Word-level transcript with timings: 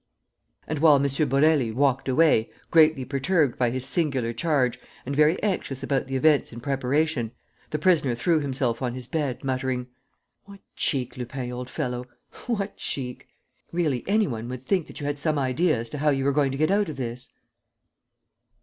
And, 0.65 0.79
while 0.79 0.95
M. 0.95 1.03
Borély 1.03 1.71
walked 1.75 2.09
away, 2.09 2.49
greatly 2.71 3.05
perturbed 3.05 3.59
by 3.59 3.69
his 3.69 3.85
singular 3.85 4.33
charge 4.33 4.79
and 5.05 5.15
very 5.15 5.39
anxious 5.43 5.83
about 5.83 6.07
the 6.07 6.15
events 6.15 6.51
in 6.51 6.59
preparation, 6.59 7.33
the 7.69 7.77
prisoner 7.77 8.15
threw 8.15 8.39
himself 8.39 8.81
on 8.81 8.95
his 8.95 9.07
bed, 9.07 9.43
muttering: 9.43 9.89
"What 10.45 10.61
cheek, 10.75 11.17
Lupin, 11.17 11.51
old 11.51 11.69
fellow, 11.69 12.07
what 12.47 12.77
cheek! 12.77 13.27
Really, 13.71 14.03
any 14.07 14.25
one 14.25 14.49
would 14.49 14.63
think 14.65 14.87
that 14.87 14.99
you 14.99 15.05
had 15.05 15.19
some 15.19 15.37
idea 15.37 15.77
as 15.77 15.87
to 15.91 15.99
how 15.99 16.09
you 16.09 16.25
were 16.25 16.31
going 16.31 16.51
to 16.51 16.57
get 16.57 16.71
out 16.71 16.89
of 16.89 16.97
this!" 16.97 17.31